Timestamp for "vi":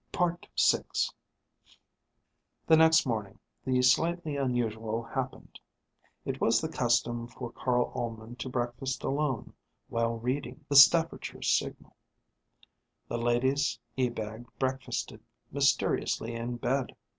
0.17-0.35